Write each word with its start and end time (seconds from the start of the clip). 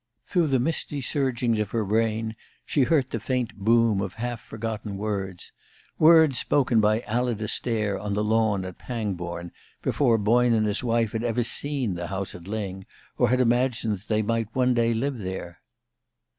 Through 0.25 0.47
the 0.47 0.59
misty 0.59 0.99
surgings 0.99 1.59
of 1.59 1.69
her 1.69 1.85
brain 1.85 2.35
she 2.65 2.85
heard 2.85 3.11
the 3.11 3.19
faint 3.19 3.53
boom 3.55 4.01
of 4.01 4.15
half 4.15 4.41
forgotten 4.41 4.97
words 4.97 5.51
words 5.99 6.39
spoken 6.39 6.81
by 6.81 7.01
Alida 7.01 7.47
Stair 7.47 7.99
on 7.99 8.15
the 8.15 8.23
lawn 8.23 8.65
at 8.65 8.79
Pangbourne 8.79 9.51
before 9.83 10.17
Boyne 10.17 10.53
and 10.53 10.65
his 10.65 10.83
wife 10.83 11.11
had 11.11 11.23
ever 11.23 11.43
seen 11.43 11.93
the 11.93 12.07
house 12.07 12.33
at 12.33 12.47
Lyng, 12.47 12.87
or 13.19 13.29
had 13.29 13.39
imagined 13.41 13.93
that 13.97 14.07
they 14.07 14.23
might 14.23 14.49
one 14.55 14.73
day 14.73 14.95
live 14.95 15.19
there. 15.19 15.59